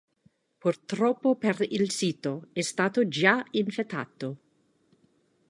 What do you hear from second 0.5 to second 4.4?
Purtroppo per il sito è stato già infettato.